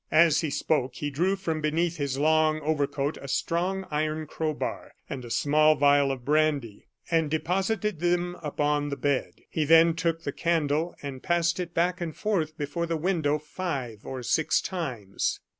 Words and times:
As 0.09 0.41
he 0.41 0.49
spoke 0.49 0.95
he 0.95 1.11
drew 1.11 1.35
from 1.35 1.61
beneath 1.61 1.97
his 1.97 2.17
long 2.17 2.59
overcoat 2.61 3.17
a 3.21 3.27
strong 3.27 3.85
iron 3.91 4.25
crowbar 4.25 4.95
and 5.07 5.23
a 5.23 5.29
small 5.29 5.75
vial 5.75 6.11
of 6.11 6.25
brandy, 6.25 6.87
and 7.11 7.29
deposited 7.29 7.99
them 7.99 8.35
upon 8.41 8.89
the 8.89 8.97
bed. 8.97 9.41
He 9.51 9.63
then 9.63 9.93
took 9.93 10.23
the 10.23 10.31
candle 10.31 10.95
and 11.03 11.21
passed 11.21 11.59
it 11.59 11.75
back 11.75 12.01
and 12.01 12.15
forth 12.17 12.57
before 12.57 12.87
the 12.87 12.97
window 12.97 13.37
five 13.37 14.03
or 14.03 14.23
six 14.23 14.59
times. 14.59 15.39